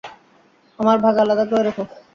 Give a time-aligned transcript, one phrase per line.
[0.79, 1.83] আমার ভাগ আলাদা করে রেখো।